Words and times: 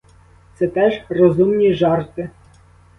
Це 0.55 0.67
теж 0.67 1.01
розумні 1.09 1.73
жарти. 1.73 2.29